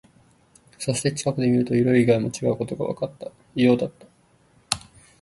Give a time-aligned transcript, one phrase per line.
[0.79, 3.29] そして、近くで見ると、色以外も違うことがわかった。
[3.53, 4.07] 異様だった。